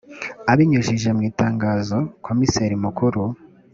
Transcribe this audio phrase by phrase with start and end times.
[0.51, 3.21] abinyujije mu itangazo komiseri mukuru